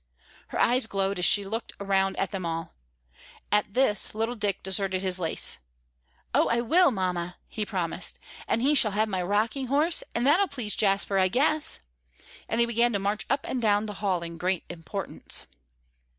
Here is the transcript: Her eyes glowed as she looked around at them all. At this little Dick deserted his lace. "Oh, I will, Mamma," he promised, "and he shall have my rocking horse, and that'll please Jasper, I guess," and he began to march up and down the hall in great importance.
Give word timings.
Her 0.47 0.59
eyes 0.59 0.87
glowed 0.87 1.19
as 1.19 1.25
she 1.25 1.45
looked 1.45 1.73
around 1.79 2.17
at 2.17 2.31
them 2.31 2.43
all. 2.43 2.73
At 3.51 3.75
this 3.75 4.15
little 4.15 4.33
Dick 4.33 4.63
deserted 4.63 5.03
his 5.03 5.19
lace. 5.19 5.59
"Oh, 6.33 6.49
I 6.49 6.59
will, 6.59 6.89
Mamma," 6.89 7.37
he 7.47 7.67
promised, 7.67 8.17
"and 8.47 8.63
he 8.63 8.73
shall 8.73 8.93
have 8.93 9.07
my 9.07 9.21
rocking 9.21 9.67
horse, 9.67 10.03
and 10.15 10.25
that'll 10.25 10.47
please 10.47 10.73
Jasper, 10.75 11.19
I 11.19 11.27
guess," 11.27 11.81
and 12.49 12.59
he 12.59 12.65
began 12.65 12.93
to 12.93 12.97
march 12.97 13.27
up 13.29 13.45
and 13.47 13.61
down 13.61 13.85
the 13.85 13.93
hall 14.01 14.23
in 14.23 14.39
great 14.39 14.63
importance. 14.71 15.45